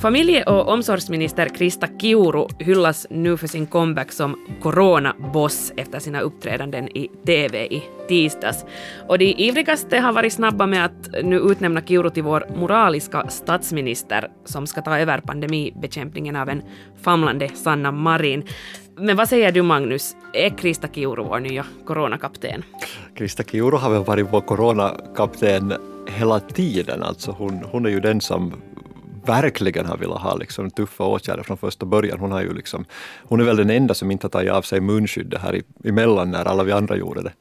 [0.00, 6.88] Familje och omsorgsminister Krista Kiuru hyllas nu för sin comeback som coronaboss efter sina uppträdanden
[6.96, 8.64] i TV i tisdags.
[9.08, 14.30] Och de ivrigaste har varit snabba med att nu utnämna Kiuru till vår moraliska statsminister
[14.44, 16.62] som ska ta över pandemibekämpningen av en
[17.02, 18.44] famlande Sanna Marin.
[18.96, 22.62] Men vad säger du Magnus, är Krista Kiuru vår nya coronakapten?
[23.14, 25.74] Krista Kiuru har väl varit vår coronakapten
[26.08, 28.52] hela tiden, alltså hon, hon är ju den som
[29.28, 32.20] verkligen har velat ha liksom tuffa åtgärder från första början.
[32.20, 32.84] Hon, har ju liksom,
[33.22, 36.44] hon är väl den enda som inte har tagit av sig munskyddet här emellan när
[36.44, 37.32] alla vi andra gjorde det.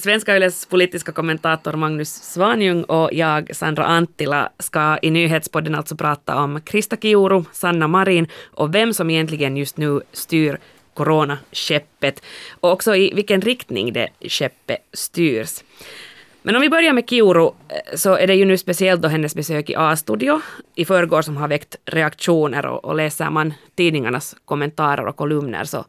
[0.00, 6.36] Svenska Yles politiska kommentator Magnus Svanjung och jag, Sandra Anttila, ska i nyhetspodden alltså prata
[6.36, 10.58] om Krista Kiuru, Sanna Marin och vem som egentligen just nu styr
[10.94, 12.22] coronaskeppet
[12.60, 15.62] och också i vilken riktning det skeppet styrs.
[16.46, 19.34] Men om vi börjar med Kiuru eh, så är det ju nu speciellt då hennes
[19.34, 20.40] besök i A-studio.
[20.74, 25.84] I förrgår som har väckt reaktioner och, och läser man tidningarnas kommentarer och kolumner så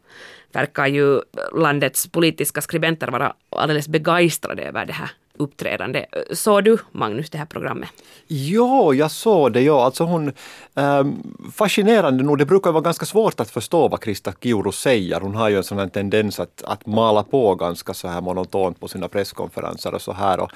[0.52, 1.20] verkar ju
[1.54, 6.06] landets politiska skribenter vara alldeles begeistrade över det här uppträdande.
[6.32, 7.88] Såg du, Magnus, det här programmet?
[8.26, 9.62] Ja, jag såg det.
[9.62, 9.84] Ja.
[9.84, 10.32] Alltså hon,
[10.74, 15.20] ähm, fascinerande nog, det brukar vara ganska svårt att förstå vad Krista Kiuru säger.
[15.20, 18.80] Hon har ju en sån här tendens att, att mala på ganska så här monotont
[18.80, 20.40] på sina presskonferenser och så här.
[20.40, 20.50] Och,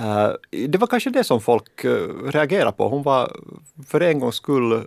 [0.00, 0.30] äh,
[0.68, 1.90] det var kanske det som folk äh,
[2.32, 2.88] reagerade på.
[2.88, 3.32] Hon var
[3.86, 4.80] för en gångs skull äh,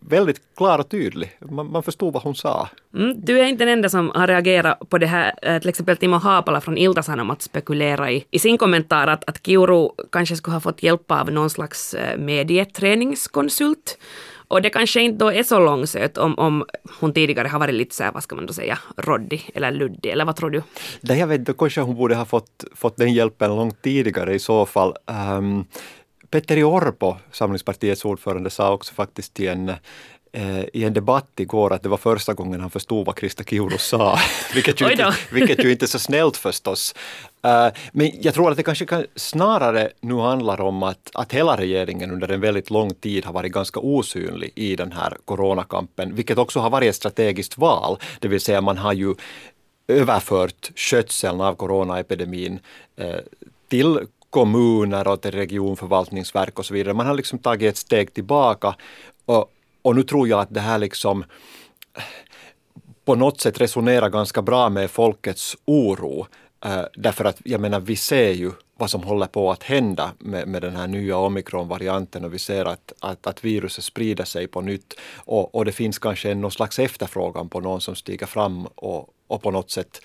[0.00, 1.38] väldigt klar och tydlig.
[1.40, 2.68] Man, man förstod vad hon sa.
[2.94, 5.58] Mm, du är inte den enda som har reagerat på det här.
[5.60, 10.36] Till exempel Timo Haapala från Ilta-Sanomat spekulera i, i sin kommentar att, att Kiuru kanske
[10.36, 13.98] skulle ha fått hjälp av någon slags eh, medieträningskonsult.
[14.48, 16.64] Och det kanske inte då är så långsökt om, om
[17.00, 20.10] hon tidigare har varit lite så här, vad ska man då säga, råddig eller luddig,
[20.10, 20.62] eller vad tror du?
[21.00, 24.38] Nej, jag vet inte, kanske hon borde ha fått, fått den hjälpen långt tidigare i
[24.38, 24.96] så fall.
[25.38, 25.64] Um,
[26.30, 29.72] Petteri Orpo, Samlingspartiets ordförande, sa också faktiskt i en
[30.72, 34.18] i en debatt igår att det var första gången han förstod vad Krista Kiuru sa.
[34.54, 36.94] vilket, ju inte, vilket ju inte är så snällt förstås.
[37.46, 41.56] Uh, men jag tror att det kanske kan snarare nu handlar om att, att hela
[41.56, 46.38] regeringen under en väldigt lång tid har varit ganska osynlig i den här coronakampen, vilket
[46.38, 47.98] också har varit ett strategiskt val.
[48.20, 49.14] Det vill säga man har ju
[49.88, 52.60] överfört skötseln av coronaepidemin
[53.00, 53.06] uh,
[53.68, 56.94] till kommuner och till regionförvaltningsverk och så vidare.
[56.94, 58.74] Man har liksom tagit ett steg tillbaka
[59.24, 59.50] och,
[59.82, 61.22] och nu tror jag att det här liksom
[61.96, 62.02] eh,
[63.04, 66.26] på något sätt resonerar ganska bra med folkets oro.
[66.64, 70.48] Eh, därför att jag menar, vi ser ju vad som håller på att hända med,
[70.48, 74.60] med den här nya omikronvarianten och vi ser att, att, att viruset sprider sig på
[74.60, 79.08] nytt och, och det finns kanske någon slags efterfrågan på någon som stiger fram och,
[79.26, 80.00] och på något sätt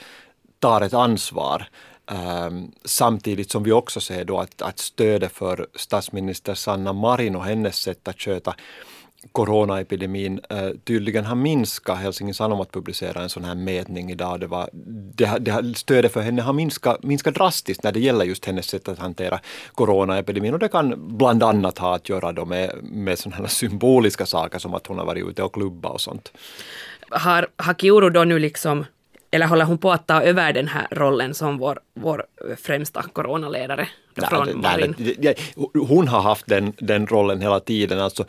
[0.59, 1.67] tar ett ansvar.
[2.11, 7.45] Um, samtidigt som vi också ser då att, att stödet för statsminister Sanna Marin och
[7.45, 8.55] hennes sätt att sköta
[9.31, 11.97] coronaepidemin eh, tydligen har minskat.
[11.97, 14.39] Helsingin Sanomat publicerade en sån här mätning idag.
[14.39, 14.69] Det var,
[15.15, 18.87] det, det, stödet för henne har minskat, minskat drastiskt när det gäller just hennes sätt
[18.87, 19.39] att hantera
[19.73, 20.53] coronaepidemin.
[20.53, 24.59] Och det kan bland annat ha att göra då med, med sådana här symboliska saker
[24.59, 26.31] som att hon har varit ute och klubba och sånt.
[27.09, 28.85] Har, Kiuru då nu liksom
[29.31, 32.25] eller håller hon på att ta över den här rollen som vår, vår
[32.57, 33.87] främsta coronaledare?
[34.15, 35.35] Nej, nej, nej,
[35.73, 37.99] hon har haft den, den rollen hela tiden.
[37.99, 38.25] Alltså,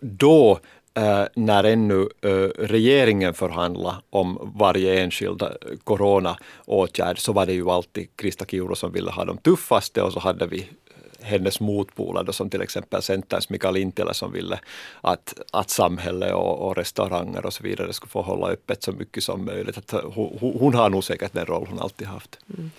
[0.00, 0.60] då
[0.96, 5.48] eh, när ännu eh, regeringen förhandlade om varje enskild eh,
[5.84, 10.20] coronaåtgärd så var det ju alltid Krista Kiuru som ville ha de tuffaste och så
[10.20, 14.58] hade vi eh, hennes motpoler som till exempel Centerns Mikael Lintilä som ville
[15.00, 19.24] att, att samhälle och, och, restauranger och så vidare skulle få hålla öppet så mycket
[19.24, 19.78] som möjligt.
[19.78, 22.38] Att eh, hon, hon har nog säkert den roll hon alltid haft.
[22.58, 22.70] Mm.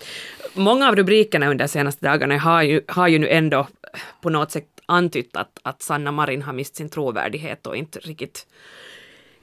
[0.54, 3.66] Många av rubrikerna under de senaste dagarna har ju, har ju nu ändå
[4.20, 8.46] på något sätt antytt att, att Sanna Marin har mist sin trovärdighet och inte riktigt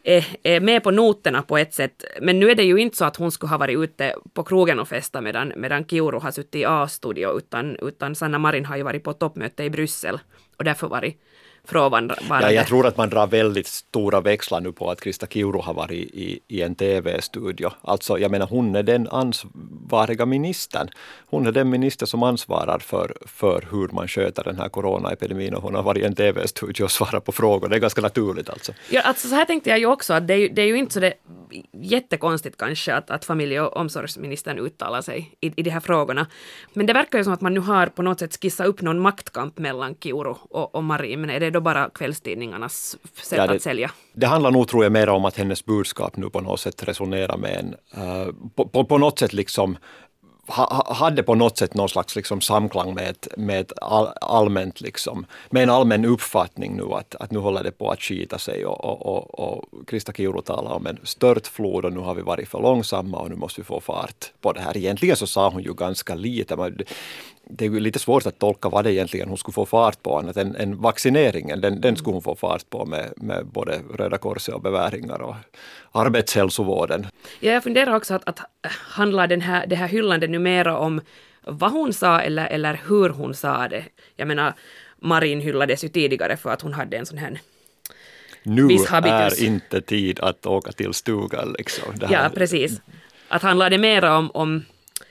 [0.04, 2.04] är, är med på noterna på ett sätt.
[2.22, 4.80] Men nu är det ju inte så att hon skulle ha varit ute på krogen
[4.80, 8.84] och festat medan, medan Kiuru har suttit i A-studio, utan, utan Sanna Marin har ju
[8.84, 10.20] varit på toppmöte i Bryssel
[10.58, 11.22] och därför varit
[11.68, 12.16] frånvarande.
[12.30, 15.74] Ja, jag tror att man drar väldigt stora växlar nu på att Krista Kiuru har
[15.74, 17.72] varit i, i en TV-studio.
[17.82, 20.90] Alltså, jag menar hon är den ansvariga ministern.
[21.28, 25.64] Hon är den minister som ansvarar för, för hur man sköter den här coronaepidemin och
[25.64, 27.70] hon har varit i en TV-studio och svarat på frågor.
[27.70, 28.72] Det är ganska naturligt alltså.
[28.90, 30.94] Ja, alltså så här tänkte jag ju också att det är det är ju inte
[30.94, 31.14] så det
[31.72, 36.28] jättekonstigt kanske att, att familje och omsorgsministern uttalar sig i, i de här frågorna.
[36.74, 39.00] Men det verkar ju som att man nu har på något sätt skissat upp någon
[39.00, 41.18] maktkamp mellan Kiuru och, och Marie.
[41.18, 43.92] Men är det då bara kvällstidningarnas sätt ja, det, att sälja?
[44.14, 47.38] Det handlar nog tror jag mer om att hennes budskap nu på något sätt resonerar
[47.38, 49.78] med en, uh, på, på, på något sätt liksom
[50.48, 54.82] ha, hade på något sätt någon slags liksom samklang med ett, med ett all, allmänt
[54.82, 58.66] liksom, med en allmän uppfattning nu att, att nu håller det på att skita sig
[58.66, 62.50] och, och, och, och Krista Kiuru talar om en störtflod och nu har vi varit
[62.50, 64.78] för långsamma och nu måste vi få fart på det här.
[64.78, 66.56] Egentligen så sa hon ju ganska lite.
[66.56, 66.78] Men
[67.50, 70.20] det är ju lite svårt att tolka vad det egentligen hon skulle få fart på
[70.20, 71.62] annat än, än vaccineringen.
[71.62, 75.36] Den, den skulle hon få fart på med, med både Röda Korset och beväringar och
[75.92, 77.08] arbetshälsovården.
[77.40, 78.40] Ja, jag funderar också att, att
[78.72, 81.02] handlar den här, det här hyllandet numera om
[81.42, 83.84] vad hon sa eller, eller hur hon sa det.
[84.16, 84.54] Jag menar,
[85.02, 87.40] Marin hyllades ju tidigare för att hon hade en sån här
[88.44, 91.56] nu är inte tid att åka till stugan.
[91.58, 91.94] Liksom.
[92.10, 92.82] ja, precis.
[93.28, 94.66] Att handlar det mera om, om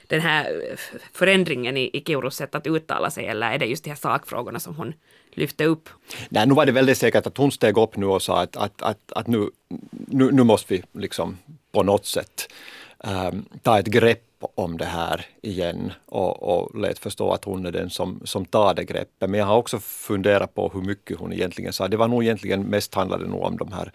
[0.07, 0.77] den här eh,
[1.13, 4.59] förändringen i, i Kiurus sätt att uttala sig eller är det just de här sakfrågorna
[4.59, 4.93] som hon
[5.33, 5.89] lyfte upp?
[6.29, 8.81] Nej, nu var det väldigt säkert att hon steg upp nu och sa att, att,
[8.81, 9.49] att, att nu,
[9.89, 11.37] nu, nu måste vi liksom
[11.71, 12.53] på något sätt
[12.97, 14.21] um, ta ett grepp
[14.55, 18.73] om det här igen och, och lät förstå att hon är den som, som tar
[18.73, 19.29] det greppet.
[19.29, 21.87] Men jag har också funderat på hur mycket hon egentligen sa.
[21.87, 23.91] Det var nog egentligen mest handlade nog om de här,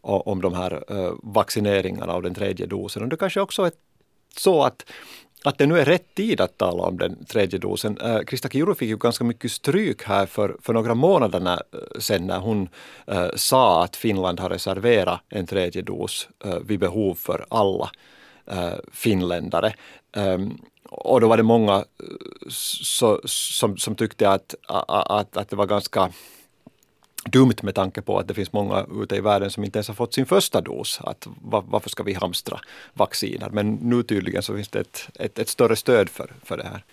[0.00, 3.02] om de här eh, vaccineringarna av den tredje dosen.
[3.02, 3.72] Och det kanske också är
[4.36, 4.86] så att
[5.44, 7.98] att det nu är rätt tid att tala om den tredje dosen.
[7.98, 12.26] Uh, Krista Kiuru fick ju ganska mycket stryk här för, för några månader äh, sedan
[12.26, 12.68] när hon
[13.12, 17.90] uh, sa att Finland har reserverat en tredje dos uh, vid behov för alla
[18.92, 19.74] finländare.
[20.16, 20.58] Ehm,
[20.90, 21.84] och då var det många
[22.48, 26.12] så, som, som tyckte att, att, att det var ganska
[27.24, 29.94] dumt med tanke på att det finns många ute i världen som inte ens har
[29.94, 31.00] fått sin första dos.
[31.00, 32.60] Att varför ska vi hamstra
[32.92, 33.50] vacciner?
[33.50, 36.84] Men nu tydligen så finns det ett, ett, ett större stöd för, för det här.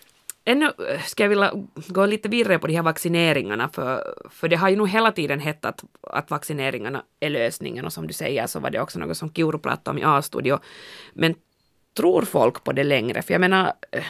[0.46, 0.72] Ännu
[1.06, 1.54] ska jag vilja
[1.88, 5.40] gå lite vidare på de här vaccineringarna, för, för det har ju nog hela tiden
[5.40, 9.18] hett att, att vaccineringarna är lösningen, och som du säger så var det också något
[9.18, 10.60] som Kiuru pratade om i A-studio.
[11.14, 11.36] Men
[11.98, 13.22] tror folk på det längre?
[13.22, 14.04] För jag menar, eh,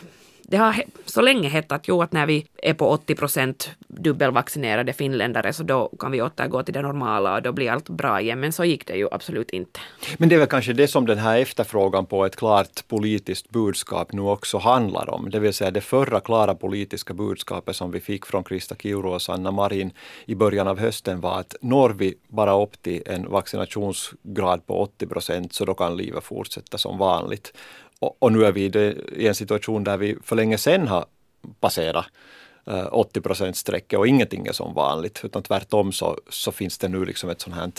[0.49, 5.53] det har så länge hetat jo att när vi är på 80 procent dubbelvaccinerade finländare
[5.53, 8.39] så då kan vi återgå till det normala och då blir allt bra igen.
[8.39, 9.79] Men så gick det ju absolut inte.
[10.17, 14.11] Men det är väl kanske det som den här efterfrågan på ett klart politiskt budskap
[14.11, 15.29] nu också handlar om.
[15.29, 19.21] Det vill säga det förra klara politiska budskapet som vi fick från Krista Kiuru och
[19.21, 19.91] Sanna Marin
[20.25, 25.07] i början av hösten var att når vi bara upp till en vaccinationsgrad på 80
[25.07, 27.53] procent så då kan livet fortsätta som vanligt.
[27.99, 28.61] Och, och nu är vi
[29.15, 31.05] i en situation där vi för länge sedan har
[31.59, 32.05] passerat
[32.67, 35.21] eh, 80 procent strecket och ingenting är som vanligt.
[35.23, 37.71] Utan tvärtom så, så finns det nu liksom ett sånt här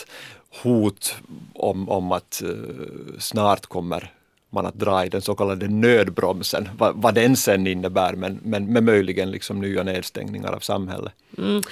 [0.63, 1.17] hot
[1.55, 4.13] om, om att uh, snart kommer
[4.51, 8.73] man att dra i den så kallade nödbromsen, vad, vad den sen innebär, men, men
[8.73, 11.13] med möjligen liksom nya nedstängningar av samhället.
[11.39, 11.63] Mm.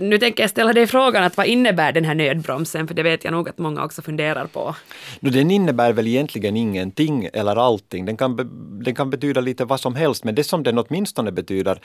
[0.00, 2.88] Nu tänker jag ställa dig frågan, att vad innebär den här nödbromsen?
[2.88, 4.74] För det vet jag nog att många också funderar på.
[5.20, 8.04] No, den innebär väl egentligen ingenting eller allting.
[8.04, 8.36] Den kan,
[8.84, 11.80] den kan betyda lite vad som helst, men det som den åtminstone betyder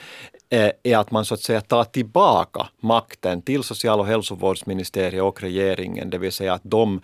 [0.49, 5.41] eh, är att man så att säga tar tillbaka makten till social och hälsovårdsministeriet och
[5.41, 7.01] regeringen, det vill säga att de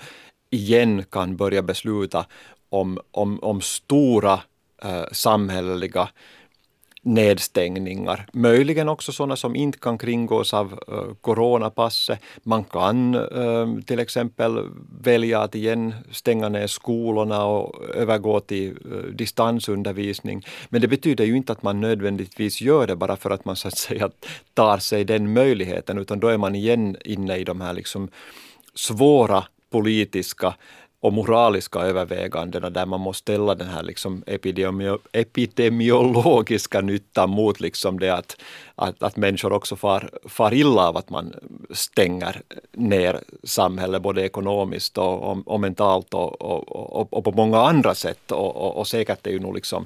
[0.49, 2.25] igen kan börja besluta
[2.73, 4.39] om, om, om stora
[4.83, 6.09] eh, samhälleliga
[7.05, 8.27] nedstängningar.
[8.33, 12.19] Möjligen också sådana som inte kan kringgås av uh, coronapasset.
[12.43, 14.69] Man kan uh, till exempel
[15.01, 20.45] välja att igen stänga ner skolorna och övergå till uh, distansundervisning.
[20.69, 23.67] Men det betyder ju inte att man nödvändigtvis gör det bara för att man så
[23.67, 24.09] att säga
[24.53, 28.09] tar sig den möjligheten, utan då är man igen inne i de här liksom
[28.75, 30.55] svåra politiska
[31.03, 37.99] och moraliska övervägandena där man måste ställa den här liksom epidemio, epidemiologiska nyttan mot liksom
[37.99, 38.37] det att,
[38.75, 41.33] att, att människor också far, far illa av att man
[41.71, 42.41] stänger
[42.71, 48.31] ner samhället både ekonomiskt och, och, och mentalt och, och, och, på många andra sätt.
[48.31, 49.85] Och, och, säkert är ju nog liksom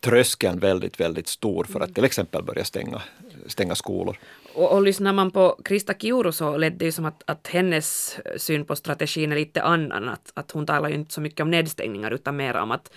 [0.00, 3.02] tröskeln väldigt, väldigt stor för att till exempel börja stänga,
[3.46, 4.18] stänga skolor.
[4.58, 8.18] Och, och lyssnar man på Krista Kiuru så lät det ju som att, att hennes
[8.24, 10.08] eh, syn på strategin är lite annan.
[10.08, 12.90] Att, att hon talar ju inte så mycket om nedstängningar utan mer om att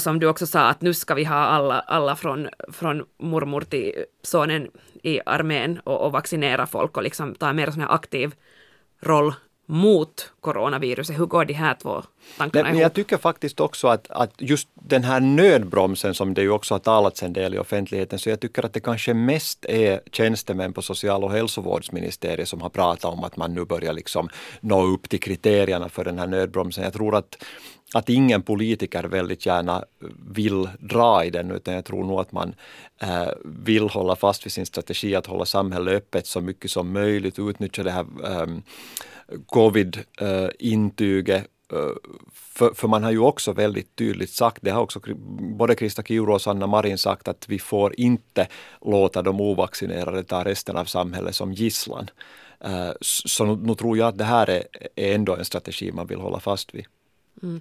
[0.00, 4.04] som du också sa, att nu ska vi ha alla, alla från, från mormor till
[4.22, 4.70] sonen
[5.02, 8.34] i armén och, och vaccinera folk och liksom ta en mer sån här aktiv
[9.00, 9.34] roll
[9.70, 11.18] mot coronaviruset.
[11.18, 12.02] Hur går de här två
[12.38, 12.72] tankarna ihop?
[12.74, 16.74] Men jag tycker faktiskt också att, att just den här nödbromsen som det ju också
[16.74, 20.72] har talats en del i offentligheten, så jag tycker att det kanske mest är tjänstemän
[20.72, 24.28] på social och hälsovårdsministeriet som har pratat om att man nu börjar liksom
[24.60, 26.84] nå upp till kriterierna för den här nödbromsen.
[26.84, 27.44] Jag tror att
[27.94, 29.84] att ingen politiker väldigt gärna
[30.30, 32.54] vill dra i den utan jag tror nog att man
[33.02, 37.38] äh, vill hålla fast vid sin strategi att hålla samhället öppet så mycket som möjligt,
[37.38, 38.62] utnyttja det här ähm,
[39.46, 41.46] covid-intyget
[42.32, 45.00] för, för, man har ju också väldigt tydligt sagt, det har också
[45.56, 48.48] både Krista Kiuru och Sanna Marin sagt, att vi får inte
[48.80, 52.10] låta de ovaccinerade ta resten av samhället som gisslan.
[53.00, 54.62] Så nu tror jag att det här är,
[54.96, 56.86] är ändå en strategi man vill hålla fast vid.
[57.42, 57.60] Mm.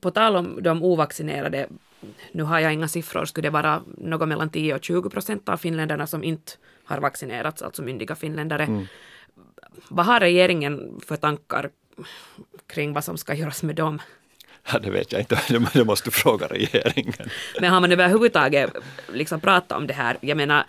[0.00, 1.68] På tal om de ovaccinerade,
[2.32, 5.56] nu har jag inga siffror, skulle det vara något mellan 10 och 20 procent av
[5.56, 6.52] finländarna som inte
[6.84, 8.64] har vaccinerats, alltså myndiga finländare.
[8.64, 8.86] Mm.
[9.88, 11.70] Vad har regeringen för tankar
[12.66, 14.00] kring vad som ska göras med dem?
[14.72, 15.40] Ja, det vet jag inte,
[15.72, 17.28] det måste fråga regeringen.
[17.60, 18.70] Men har man överhuvudtaget
[19.12, 20.16] liksom pratat om det här?
[20.20, 20.64] Jag menar,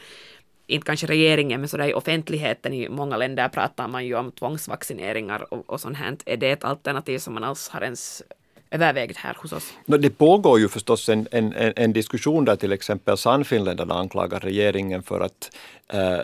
[0.68, 5.54] inte kanske regeringen, men sådär i offentligheten i många länder pratar man ju om tvångsvaccineringar
[5.54, 6.18] och, och sånt här.
[6.26, 8.24] Är det ett alternativ som man alls har ens
[8.72, 9.74] övervägt här hos oss?
[9.86, 15.20] Det pågår ju förstås en, en, en diskussion där till exempel Sannfinländarna anklagar regeringen för
[15.20, 15.56] att
[15.94, 16.20] eh,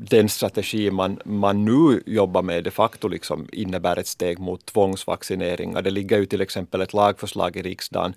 [0.00, 5.82] den strategi man, man nu jobbar med de facto liksom innebär ett steg mot tvångsvaccineringar.
[5.82, 8.14] Det ligger ju till exempel ett lagförslag i riksdagen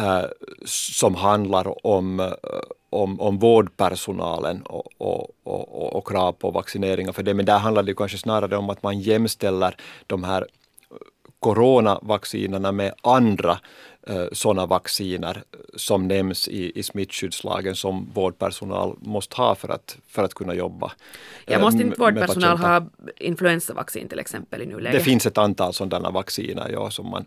[0.00, 0.24] Uh,
[0.66, 2.32] som handlar om, uh,
[2.90, 7.34] om, om vårdpersonalen och, och, och, och, krav på vaccineringar för det.
[7.34, 9.76] Men där handlar det kanske snarare om att man jämställer
[10.06, 10.46] de här
[11.42, 13.58] coronavaccinerna med andra
[14.06, 15.42] eh, sådana vacciner
[15.76, 20.92] som nämns i, i smittskyddslagen som vårdpersonal måste ha för att, för att kunna jobba.
[21.46, 24.98] Ja, måste inte vårdpersonal ha influensavaccin till exempel i nuläget?
[24.98, 27.24] Det finns ett antal sådana vacciner ja, som man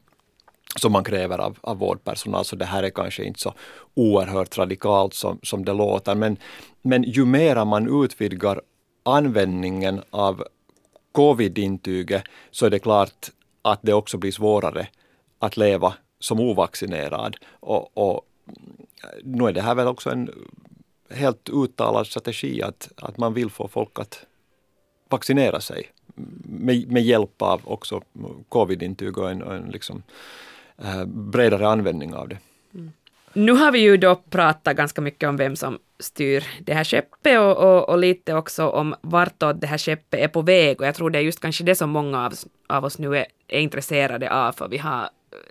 [0.80, 3.54] som man kräver av, av vårdpersonal, så det här är kanske inte så
[3.94, 6.16] oerhört radikalt som, som det låter.
[6.16, 6.38] Men,
[6.82, 8.62] men ju mera man utvidgar
[9.04, 10.44] användningen av
[11.12, 13.32] covid-intyget så är det klart
[13.66, 14.88] att det också blir svårare
[15.40, 17.38] att leva som ovaccinerad.
[17.50, 18.22] Och, och
[19.24, 20.30] nu är det här väl också en
[21.10, 24.26] helt uttalad strategi att, att man vill få folk att
[25.10, 25.92] vaccinera sig
[26.44, 28.02] med, med hjälp av också
[28.50, 30.04] covid-intyg och en, en liksom,
[30.78, 32.38] eh, bredare användning av det.
[33.36, 37.40] Nu har vi ju då pratat ganska mycket om vem som styr det här skeppet
[37.40, 40.96] och, och, och, lite också om vartåt det här skeppet är på väg och jag
[40.96, 42.34] tror det är just kanske det som många av,
[42.68, 45.10] av oss nu är, är intresserade av för vi har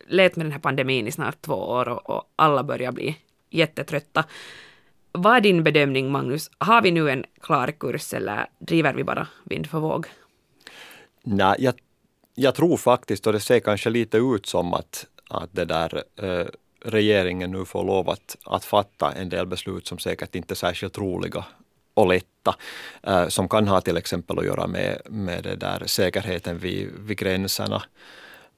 [0.08, 3.16] levt med den här pandemin i snart två år och, och alla börjar bli
[3.50, 4.24] jättetrötta.
[5.12, 6.50] Vad är din bedömning Magnus?
[6.58, 10.06] Har vi nu en klar kurs eller driver vi bara vind för våg?
[11.22, 11.74] Nej, jag,
[12.34, 16.46] jag tror faktiskt, och det ser kanske lite ut som att, att det där eh,
[16.84, 20.98] regeringen nu får lov att, att fatta en del beslut som säkert inte är särskilt
[20.98, 21.44] roliga
[21.94, 22.56] och lätta,
[23.02, 27.18] eh, som kan ha till exempel att göra med, med det där säkerheten vid, vid
[27.18, 27.82] gränserna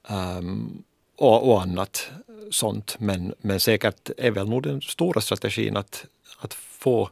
[0.09, 0.83] um,
[1.15, 2.11] och, och, annat
[2.51, 2.95] sånt.
[2.99, 6.05] Men, men säkert är väl nog den stora strategin att,
[6.39, 7.09] att få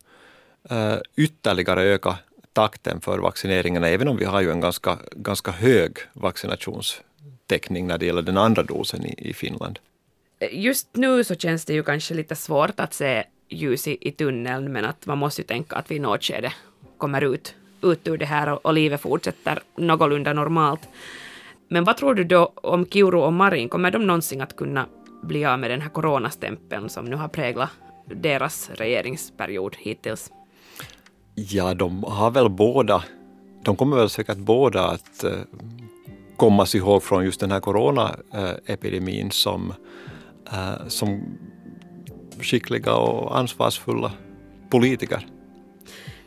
[0.71, 2.17] uh, ytterligare öka
[2.53, 8.05] takten för vaccineringarna, även om vi har ju en ganska, ganska hög vaccinationstäckning när det
[8.05, 9.79] gäller den andra dosen i, i Finland
[10.51, 14.71] just nu så känns det ju kanske lite svårt att se ljus i, i tunneln,
[14.71, 16.53] men att man måste ju tänka att vi i något skede
[16.97, 20.81] kommer ut, ut ur det här och, och livet fortsätter någorlunda normalt.
[21.67, 24.85] Men vad tror du då om Kiuru och Marin, kommer de någonsin att kunna
[25.23, 27.69] bli av med den här coronastämpeln som nu har präglat
[28.05, 30.31] deras regeringsperiod hittills?
[31.35, 33.03] Ja, de har väl båda,
[33.63, 35.31] de kommer väl säkert båda att eh,
[36.37, 39.73] komma sig ihåg från just den här coronaepidemin eh, som
[40.53, 41.37] äh, som
[42.39, 44.11] skickliga och ansvarsfulla
[44.69, 45.27] politiker.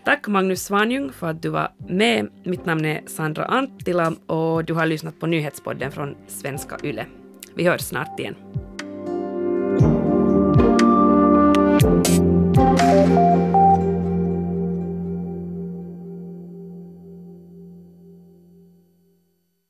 [0.04, 2.28] Tack Magnus Svanjung för att du var med.
[2.44, 7.06] Mitt namn är Sandra Anttila och du har lyssnat på nyhetspodden från Svenska Yle.
[7.54, 8.34] Vi hörs snart igen.